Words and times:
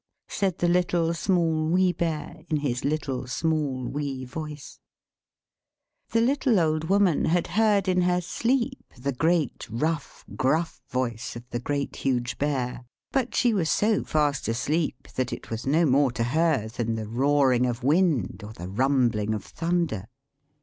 =" 0.19 0.27
cried 0.27 0.57
the 0.57 0.67
Little, 0.67 1.13
Small, 1.13 1.67
Wee 1.69 1.93
Bear, 1.93 2.37
in 2.49 2.57
his 2.61 2.83
little, 2.83 3.27
small, 3.27 3.87
wee 3.87 4.25
voice. 4.25 4.79
The 6.09 6.21
little 6.21 6.59
Old 6.59 6.85
Woman 6.85 7.25
had 7.25 7.45
heard 7.45 7.87
in 7.87 8.01
her 8.01 8.19
sleep 8.19 8.83
the 8.97 9.11
great, 9.13 9.67
rough, 9.69 10.25
gruff 10.35 10.81
voice 10.89 11.35
of 11.35 11.47
the 11.51 11.59
Great, 11.59 11.97
Huge 11.97 12.39
Bear, 12.39 12.83
but 13.11 13.35
she 13.35 13.53
was 13.53 13.69
so 13.69 14.03
fast 14.03 14.47
asleep 14.47 15.07
that 15.17 15.31
it 15.31 15.45
seemed 15.45 15.51
to 15.51 15.55
her 15.55 15.71
no 15.71 15.85
more 15.85 16.11
than 16.11 16.95
the 16.95 17.07
roaring 17.07 17.67
of 17.67 17.81
the 17.81 17.85
wind, 17.85 18.41
or 18.43 18.53
the 18.53 18.69
rumbling 18.69 19.35
of 19.35 19.43
thunder. 19.45 20.07